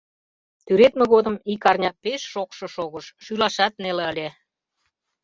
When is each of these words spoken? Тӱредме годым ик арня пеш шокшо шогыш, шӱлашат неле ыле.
Тӱредме 0.65 1.05
годым 1.13 1.35
ик 1.53 1.63
арня 1.69 1.91
пеш 2.03 2.21
шокшо 2.31 2.65
шогыш, 2.75 3.05
шӱлашат 3.23 3.73
неле 3.81 4.03
ыле. 4.11 4.29